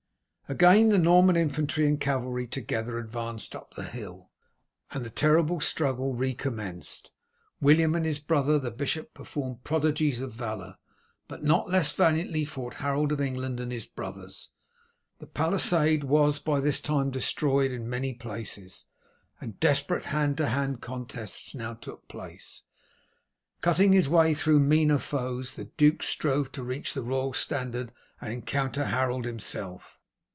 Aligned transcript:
Again 0.49 0.89
the 0.89 0.97
Norman 0.97 1.37
infantry 1.37 1.87
and 1.87 1.97
cavalry 1.97 2.45
together 2.45 2.97
advanced 2.99 3.55
up 3.55 3.73
the 3.75 3.85
hill, 3.85 4.31
and 4.91 5.05
the 5.05 5.09
terrible 5.09 5.61
struggle 5.61 6.13
recommenced. 6.13 7.09
William 7.61 7.95
and 7.95 8.05
his 8.05 8.19
brother 8.19 8.59
the 8.59 8.69
bishop 8.69 9.13
performed 9.13 9.63
prodigies 9.63 10.19
of 10.19 10.33
valour, 10.33 10.75
but 11.29 11.41
not 11.41 11.69
less 11.69 11.93
valiantly 11.93 12.43
fought 12.43 12.73
Harold 12.83 13.13
of 13.13 13.21
England 13.21 13.61
and 13.61 13.71
his 13.71 13.85
brothers. 13.85 14.49
The 15.19 15.25
palisade 15.25 16.03
was 16.03 16.37
by 16.39 16.59
this 16.59 16.81
time 16.81 17.11
destroyed 17.11 17.71
in 17.71 17.89
many 17.89 18.13
places, 18.13 18.87
and 19.39 19.57
desperate 19.57 20.03
hand 20.07 20.35
to 20.35 20.49
hand 20.49 20.81
contests 20.81 21.55
now 21.55 21.75
took 21.75 22.09
place. 22.09 22.63
Cutting 23.61 23.93
his 23.93 24.09
way 24.09 24.33
through 24.33 24.59
meaner 24.59 24.99
foes 24.99 25.55
the 25.55 25.69
duke 25.77 26.03
strove 26.03 26.51
to 26.51 26.61
reach 26.61 26.93
the 26.93 27.03
royal 27.03 27.31
standard 27.31 27.93
and 28.19 28.33
encounter 28.33 28.87
Harold 28.87 29.23
himself. 29.23 29.97